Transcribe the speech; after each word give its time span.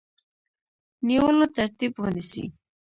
نیولو 1.07 1.45
ترتیب 1.55 1.91
ونیسي. 2.01 2.43